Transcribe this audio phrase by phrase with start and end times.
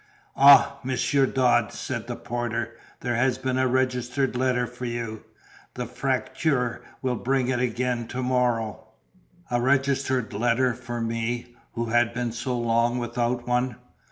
[0.35, 5.23] "Ah, Monsieur Dodd," said the porter, "there has been a registered letter for you.
[5.75, 8.87] The facteur will bring it again to morrow."
[9.51, 13.75] A registered letter for me, who had been so long without one?